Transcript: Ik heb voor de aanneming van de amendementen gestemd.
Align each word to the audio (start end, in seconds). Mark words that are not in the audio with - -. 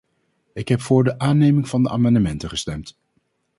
Ik 0.53 0.67
heb 0.67 0.81
voor 0.81 1.03
de 1.03 1.19
aanneming 1.19 1.67
van 1.67 1.83
de 1.83 1.89
amendementen 1.89 2.49
gestemd. 2.49 2.97